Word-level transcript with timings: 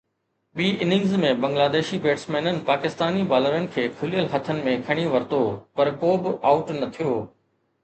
ٻي 0.59 0.69
اننگز 0.85 1.11
۾ 1.25 1.33
بنگلاديشي 1.43 1.99
بيٽسمينن 2.05 2.57
پاڪستاني 2.71 3.27
بالرن 3.35 3.69
کي 3.77 3.85
کليل 4.01 4.33
هٿن 4.37 4.65
۾ 4.71 4.75
کڻي 4.89 5.07
ورتو، 5.15 5.45
پر 5.79 5.95
ڪو 6.03 6.17
به 6.27 6.37
آئوٽ 6.53 6.77
نه 6.83 6.93
ٿيو. 6.99 7.17